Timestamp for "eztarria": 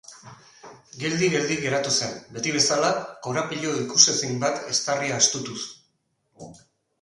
4.73-5.21